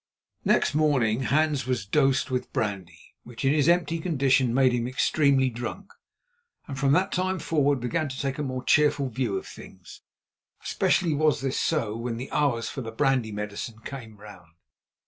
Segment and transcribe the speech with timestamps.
[0.43, 5.51] Next morning Hans was dosed with brandy, which, in his empty condition, made him extremely
[5.51, 5.91] drunk,
[6.67, 10.01] and from that time forward began to take a more cheerful view of things.
[10.63, 14.53] Especially was this so when the hours for the "brandy medicine" came round.